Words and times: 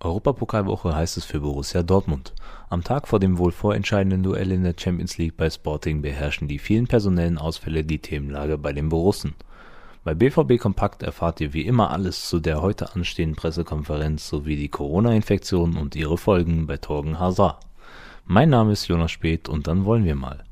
Europapokalwoche 0.00 0.94
heißt 0.94 1.16
es 1.16 1.24
für 1.24 1.40
Borussia 1.40 1.82
Dortmund. 1.82 2.32
Am 2.70 2.84
Tag 2.84 3.08
vor 3.08 3.18
dem 3.18 3.36
wohl 3.36 3.50
vorentscheidenden 3.50 4.22
Duell 4.22 4.52
in 4.52 4.62
der 4.62 4.76
Champions 4.78 5.18
League 5.18 5.36
bei 5.36 5.50
Sporting 5.50 6.02
beherrschen 6.02 6.46
die 6.46 6.60
vielen 6.60 6.86
personellen 6.86 7.36
Ausfälle 7.36 7.82
die 7.82 7.98
Themenlage 7.98 8.58
bei 8.58 8.72
den 8.72 8.90
Borussen. 8.90 9.34
Bei 10.04 10.14
BVB 10.14 10.60
Kompakt 10.60 11.02
erfahrt 11.02 11.40
ihr 11.40 11.52
wie 11.52 11.66
immer 11.66 11.90
alles 11.90 12.28
zu 12.28 12.38
der 12.38 12.62
heute 12.62 12.94
anstehenden 12.94 13.34
Pressekonferenz 13.34 14.28
sowie 14.28 14.54
die 14.54 14.68
Corona-Infektion 14.68 15.76
und 15.76 15.96
ihre 15.96 16.16
Folgen 16.16 16.68
bei 16.68 16.76
Torgen 16.76 17.18
Hazard. 17.18 17.58
Mein 18.24 18.50
Name 18.50 18.74
ist 18.74 18.86
Jonas 18.86 19.10
Speth 19.10 19.48
und 19.48 19.66
dann 19.66 19.84
wollen 19.84 20.04
wir 20.04 20.14
mal. 20.14 20.44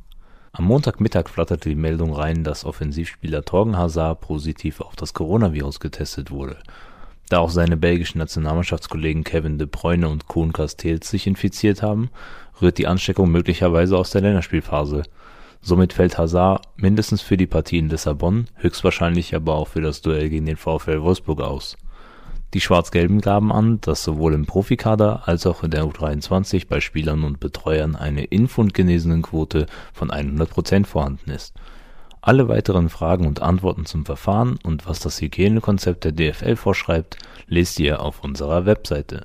Am 0.51 0.65
Montagmittag 0.65 1.29
flatterte 1.29 1.69
die 1.69 1.77
Meldung 1.77 2.13
rein, 2.13 2.43
dass 2.43 2.65
Offensivspieler 2.65 3.45
Torgen 3.45 3.77
Hazard 3.77 4.23
positiv 4.23 4.81
auf 4.81 4.97
das 4.97 5.15
Coronavirus 5.15 5.79
getestet 5.79 6.33
wurde. 6.33 6.57
Da 7.29 7.39
auch 7.39 7.51
seine 7.51 7.77
belgischen 7.77 8.19
Nationalmannschaftskollegen 8.19 9.25
Kevin 9.25 9.59
De 9.59 9.67
Bruyne 9.67 10.09
und 10.09 10.29
Koen 10.29 10.53
Casteels 10.53 11.09
sich 11.09 11.27
infiziert 11.27 11.83
haben, 11.83 12.11
rührt 12.63 12.79
die 12.79 12.87
Ansteckung 12.87 13.31
möglicherweise 13.31 13.99
aus 13.99 14.11
der 14.11 14.21
Länderspielphase. 14.21 15.03
Somit 15.61 15.93
fällt 15.93 16.19
Hazard 16.19 16.63
mindestens 16.77 17.23
für 17.23 17.37
die 17.37 17.49
Partie 17.49 17.79
in 17.79 17.89
Lissabon, 17.89 18.47
höchstwahrscheinlich 18.55 19.35
aber 19.35 19.57
auch 19.57 19.67
für 19.69 19.81
das 19.81 20.01
Duell 20.03 20.29
gegen 20.29 20.47
den 20.47 20.57
VfL 20.57 21.03
Wolfsburg 21.03 21.41
aus. 21.41 21.77
Die 22.55 22.61
Schwarz-Gelben 22.61 23.21
gaben 23.21 23.51
an, 23.51 23.81
dass 23.81 24.05
sowohl 24.05 24.33
im 24.33 24.47
Profikader 24.47 25.27
als 25.27 25.47
auch 25.47 25.65
in 25.65 25.73
der 25.73 25.85
U23 25.85 26.69
bei 26.69 26.81
Spielern 26.81 27.25
und 27.25 27.41
Betreuern 27.41 27.97
eine 27.97 28.25
Impf- 28.25 28.59
und 28.59 28.73
Genesenenquote 28.73 29.67
von 29.93 30.13
100 30.13 30.49
Prozent 30.49 30.87
vorhanden 30.87 31.31
ist. 31.31 31.55
Alle 32.27 32.49
weiteren 32.49 32.89
Fragen 32.89 33.25
und 33.25 33.41
Antworten 33.41 33.87
zum 33.87 34.05
Verfahren 34.05 34.59
und 34.65 34.85
was 34.89 34.99
das 34.99 35.21
Hygienekonzept 35.21 36.03
der 36.03 36.11
DFL 36.11 36.57
vorschreibt, 36.57 37.19
lest 37.47 37.79
ihr 37.79 38.01
auf 38.01 38.25
unserer 38.25 38.67
Webseite. 38.67 39.23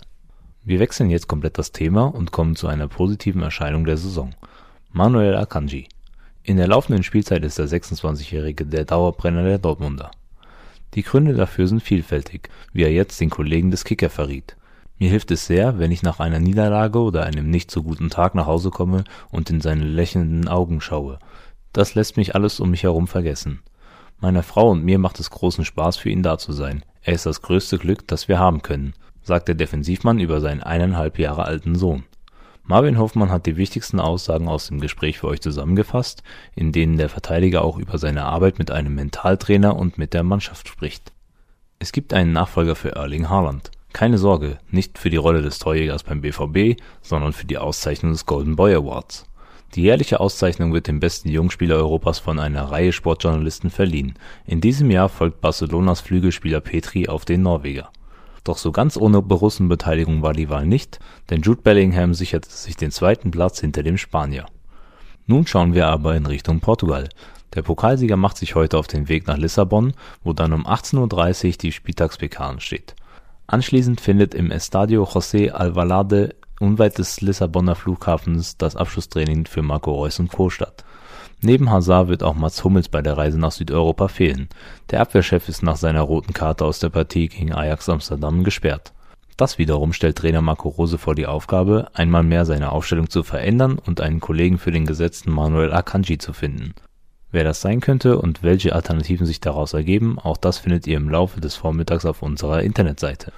Wir 0.64 0.80
wechseln 0.80 1.10
jetzt 1.10 1.28
komplett 1.28 1.58
das 1.58 1.72
Thema 1.72 2.04
und 2.04 2.32
kommen 2.32 2.56
zu 2.56 2.68
einer 2.68 2.88
positiven 2.88 3.42
Erscheinung 3.42 3.86
der 3.86 3.98
Saison. 3.98 4.36
Manuel 4.92 5.36
Akanji. 5.36 5.88
In 6.44 6.58
der 6.58 6.68
laufenden 6.68 7.02
Spielzeit 7.02 7.44
ist 7.44 7.58
der 7.58 7.68
26-Jährige 7.68 8.68
der 8.68 8.86
Dauerbrenner 8.86 9.46
der 9.46 9.58
Dortmunder. 9.58 10.12
Die 10.94 11.02
Gründe 11.02 11.34
dafür 11.34 11.68
sind 11.68 11.82
vielfältig, 11.82 12.50
wie 12.72 12.84
er 12.84 12.92
jetzt 12.92 13.20
den 13.20 13.32
Kollegen 13.32 13.72
des 13.72 13.84
Kicker 13.84 14.12
verriet. 14.12 14.56
Mir 15.00 15.10
hilft 15.10 15.32
es 15.32 15.48
sehr, 15.48 15.80
wenn 15.80 15.90
ich 15.90 16.04
nach 16.04 16.20
einer 16.20 16.38
Niederlage 16.38 17.00
oder 17.00 17.24
einem 17.24 17.50
nicht 17.50 17.72
so 17.72 17.82
guten 17.82 18.12
Tag 18.12 18.36
nach 18.36 18.46
Hause 18.46 18.70
komme 18.70 19.06
und 19.32 19.50
in 19.50 19.60
seine 19.60 19.86
lächelnden 19.86 20.48
Augen 20.48 20.82
schaue. 20.82 21.18
Das 21.74 21.96
lässt 21.96 22.18
mich 22.18 22.36
alles 22.36 22.60
um 22.60 22.72
mich 22.72 22.84
herum 22.84 23.08
vergessen. 23.08 23.62
Meiner 24.20 24.44
Frau 24.44 24.70
und 24.70 24.84
mir 24.84 25.00
macht 25.00 25.20
es 25.20 25.30
großen 25.30 25.66
Spaß, 25.66 25.98
für 25.98 26.10
ihn 26.10 26.24
da 26.24 26.38
zu 26.38 26.52
sein. 26.54 26.84
Er 27.02 27.14
ist 27.14 27.26
das 27.26 27.42
größte 27.42 27.78
Glück, 27.78 28.08
das 28.08 28.28
wir 28.28 28.38
haben 28.38 28.62
können, 28.62 28.94
sagt 29.24 29.48
der 29.48 29.56
Defensivmann 29.56 30.20
über 30.20 30.42
seinen 30.42 30.62
eineinhalb 30.62 31.18
Jahre 31.18 31.46
alten 31.46 31.76
Sohn. 31.76 32.04
Marvin 32.64 33.00
Hoffmann 33.00 33.32
hat 33.32 33.48
die 33.48 33.58
wichtigsten 33.58 34.00
Aussagen 34.00 34.48
aus 34.48 34.68
dem 34.68 34.80
Gespräch 34.80 35.18
für 35.18 35.28
euch 35.28 35.42
zusammengefasst, 35.42 36.22
in 36.56 36.72
denen 36.72 36.98
der 36.98 37.10
Verteidiger 37.10 37.64
auch 37.64 37.78
über 37.78 37.98
seine 37.98 38.26
Arbeit 38.26 38.60
mit 38.60 38.70
einem 38.70 38.94
Mentaltrainer 38.94 39.76
und 39.76 39.98
mit 39.98 40.14
der 40.14 40.24
Mannschaft 40.24 40.68
spricht. 40.68 41.12
Es 41.80 41.92
gibt 41.92 42.14
einen 42.14 42.32
Nachfolger 42.32 42.76
für 42.76 42.96
Erling 42.96 43.30
Haaland. 43.30 43.72
Keine 43.94 44.20
Sorge, 44.20 44.60
nicht 44.70 45.00
für 45.00 45.10
die 45.10 45.18
Rolle 45.18 45.42
des 45.42 45.58
Torjägers 45.60 46.04
beim 46.04 46.22
BVB, 46.22 46.80
sondern 47.02 47.34
für 47.34 47.46
die 47.46 47.58
Auszeichnung 47.58 48.12
des 48.12 48.26
Golden 48.26 48.56
Boy 48.56 48.76
Awards. 48.76 49.26
Die 49.76 49.84
jährliche 49.84 50.20
Auszeichnung 50.20 50.74
wird 50.74 50.88
dem 50.88 51.00
besten 51.00 51.30
Jungspieler 51.30 51.78
Europas 51.78 52.20
von 52.20 52.40
einer 52.40 52.64
Reihe 52.64 52.92
Sportjournalisten 52.92 53.70
verliehen. 53.70 54.16
In 54.46 54.60
diesem 54.60 54.92
Jahr 54.92 55.08
folgt 55.08 55.40
Barcelonas 55.40 56.02
Flügelspieler 56.02 56.60
Petri 56.60 57.08
auf 57.08 57.24
den 57.24 57.42
Norweger. 57.42 57.90
Doch 58.44 58.58
so 58.58 58.74
ganz 58.74 58.98
ohne 58.98 59.22
Borussenbeteiligung 59.22 60.22
war 60.22 60.34
die 60.34 60.50
Wahl 60.50 60.66
nicht, 60.66 61.00
denn 61.30 61.42
Jude 61.42 61.62
Bellingham 61.62 62.14
sicherte 62.14 62.50
sich 62.50 62.76
den 62.76 62.92
zweiten 62.92 63.32
Platz 63.32 63.62
hinter 63.62 63.82
dem 63.82 63.98
Spanier. 63.98 64.46
Nun 65.26 65.48
schauen 65.48 65.74
wir 65.74 65.88
aber 65.88 66.16
in 66.16 66.26
Richtung 66.26 66.60
Portugal. 66.60 67.08
Der 67.54 67.62
Pokalsieger 67.62 68.18
macht 68.18 68.38
sich 68.38 68.56
heute 68.56 68.78
auf 68.78 68.88
den 68.88 69.08
Weg 69.08 69.28
nach 69.28 69.38
Lissabon, 69.38 69.94
wo 70.24 70.34
dann 70.34 70.52
um 70.52 70.68
18.30 70.68 71.48
Uhr 71.48 71.54
die 71.62 71.72
Spieltags-PK. 71.72 72.58
Anschließend 73.48 74.02
findet 74.02 74.34
im 74.34 74.52
Estadio 74.52 75.04
José 75.04 75.52
Alvalade 75.52 76.36
unweit 76.62 76.98
des 76.98 77.22
Lissabonner 77.22 77.76
Flughafens 77.76 78.58
das 78.58 78.76
Abschlusstraining 78.76 79.46
für 79.46 79.62
Marco 79.62 79.92
Reus 79.92 80.20
und 80.20 80.32
Co. 80.32 80.50
statt 80.50 80.86
Neben 81.42 81.72
Hazard 81.72 82.08
wird 82.08 82.22
auch 82.22 82.36
Mats 82.36 82.64
Hummels 82.64 82.88
bei 82.88 83.02
der 83.02 83.18
Reise 83.18 83.40
nach 83.40 83.52
Südeuropa 83.52 84.08
fehlen. 84.08 84.48
Der 84.92 85.02
Abwehrchef 85.02 85.50
ist 85.50 85.64
nach 85.64 85.76
seiner 85.76 86.02
roten 86.02 86.34
Karte 86.34 86.66
aus 86.66 86.78
der 86.78 86.90
Partie 86.90 87.30
gegen 87.30 87.52
Ajax 87.52 87.90
Amsterdam 87.90 88.44
gesperrt. 88.44 88.94
Das 89.38 89.58
wiederum 89.58 89.92
stellt 89.92 90.20
Trainer 90.20 90.42
Marco 90.42 90.70
Rose 90.70 91.00
vor 91.00 91.16
die 91.16 91.26
Aufgabe, 91.26 91.88
einmal 91.94 92.22
mehr 92.22 92.46
seine 92.46 92.72
Aufstellung 92.72 93.10
zu 93.10 93.24
verändern 93.24 93.80
und 93.80 94.00
einen 94.00 94.20
Kollegen 94.20 94.60
für 94.60 94.72
den 94.72 94.86
gesetzten 94.86 95.32
Manuel 95.32 95.74
Akanji 95.74 96.20
zu 96.20 96.32
finden. 96.32 96.76
Wer 97.32 97.44
das 97.44 97.62
sein 97.62 97.80
könnte 97.80 98.20
und 98.20 98.44
welche 98.44 98.76
Alternativen 98.76 99.26
sich 99.26 99.40
daraus 99.40 99.74
ergeben, 99.74 100.20
auch 100.20 100.38
das 100.38 100.60
findet 100.60 100.86
ihr 100.86 100.98
im 100.98 101.10
Laufe 101.10 101.42
des 101.42 101.56
Vormittags 101.56 102.06
auf 102.06 102.22
unserer 102.22 102.62
Internetseite 102.62 103.34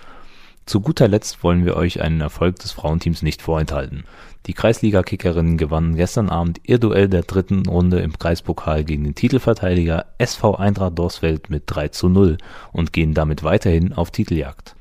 zu 0.65 0.79
guter 0.79 1.09
Letzt 1.09 1.43
wollen 1.43 1.65
wir 1.65 1.75
euch 1.75 2.01
einen 2.01 2.21
Erfolg 2.21 2.57
des 2.59 2.71
Frauenteams 2.71 3.21
nicht 3.21 3.41
vorenthalten. 3.41 4.05
Die 4.45 4.53
Kreisliga-Kickerinnen 4.53 5.57
gewannen 5.57 5.95
gestern 5.95 6.29
Abend 6.29 6.61
ihr 6.63 6.77
Duell 6.77 7.09
der 7.09 7.23
dritten 7.23 7.65
Runde 7.65 7.99
im 7.99 8.17
Kreispokal 8.17 8.83
gegen 8.85 9.03
den 9.03 9.15
Titelverteidiger 9.15 10.05
SV 10.17 10.55
Eintracht 10.55 10.97
Dorsfeld 10.97 11.49
mit 11.49 11.63
3 11.67 11.89
zu 11.89 12.07
0 12.07 12.37
und 12.71 12.93
gehen 12.93 13.13
damit 13.13 13.43
weiterhin 13.43 13.93
auf 13.93 14.11
Titeljagd. 14.11 14.75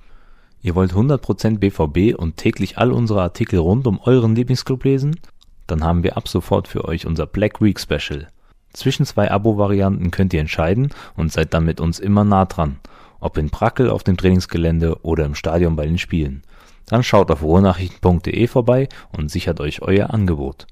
Ihr 0.63 0.77
wollt 0.77 0.93
100% 0.93 1.59
BVB 1.59 2.17
und 2.17 2.37
täglich 2.37 2.79
all 2.79 2.93
unsere 2.93 3.23
Artikel 3.23 3.59
rund 3.59 3.87
um 3.89 3.99
euren 4.01 4.37
Lieblingsclub 4.37 4.85
lesen? 4.85 5.19
Dann 5.67 5.83
haben 5.83 6.05
wir 6.05 6.17
ab 6.17 6.29
sofort 6.29 6.69
für 6.69 6.85
euch 6.85 7.07
unser 7.07 7.27
Black 7.27 7.61
Week 7.61 7.81
Special. 7.81 8.29
Zwischen 8.73 9.05
zwei 9.05 9.31
Abo-Varianten 9.31 10.13
könnt 10.13 10.33
ihr 10.33 10.41
entscheiden 10.41 10.91
und 11.17 11.33
seid 11.33 11.53
dann 11.55 11.65
mit 11.65 11.81
uns 11.81 11.99
immer 11.99 12.23
nah 12.23 12.45
dran– 12.45 12.77
ob 13.23 13.39
in 13.39 13.49
Brackel 13.49 13.89
auf 13.89 14.03
dem 14.03 14.17
Trainingsgelände 14.17 15.03
oder 15.03 15.25
im 15.25 15.35
Stadion 15.35 15.77
bei 15.77 15.87
den 15.87 15.99
Spielen. 15.99 16.43
Dann 16.87 17.03
schaut 17.03 17.31
auf 17.31 17.43
ruhrnachrichten.de 17.43 18.47
vorbei 18.49 18.89
und 19.17 19.31
sichert 19.31 19.61
euch 19.61 19.81
euer 19.81 20.11
Angebot. 20.11 20.67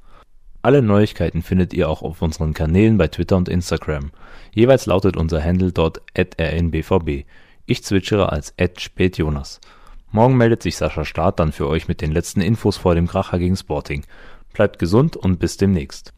Alle 0.63 0.83
Neuigkeiten 0.83 1.43
findet 1.43 1.73
ihr 1.73 1.89
auch 1.89 2.03
auf 2.03 2.21
unseren 2.21 2.53
Kanälen 2.53 2.99
bei 2.99 3.09
Twitter 3.09 3.37
und 3.37 3.49
Instagram. 3.49 4.11
Jeweils 4.53 4.85
lautet 4.87 5.17
unser 5.17 5.43
Handle 5.43 5.73
dort 5.73 6.03
rnbvb. 6.19 7.25
Ich 7.65 7.85
zwitschere 7.85 8.31
als 8.31 8.53
spätjonas. 8.77 9.61
Morgen 10.11 10.37
meldet 10.37 10.63
sich 10.63 10.77
Sascha 10.77 11.05
Start 11.05 11.39
dann 11.39 11.53
für 11.53 11.69
euch 11.69 11.87
mit 11.87 12.01
den 12.01 12.11
letzten 12.11 12.41
Infos 12.41 12.77
vor 12.77 12.95
dem 12.95 13.07
Kracher 13.07 13.39
gegen 13.39 13.57
Sporting. 13.57 14.05
Bleibt 14.53 14.79
gesund 14.81 15.17
und 15.17 15.39
bis 15.39 15.57
demnächst. 15.57 16.13